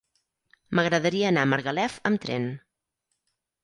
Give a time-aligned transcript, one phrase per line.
[0.79, 2.53] M'agradaria anar a Margalef amb tren.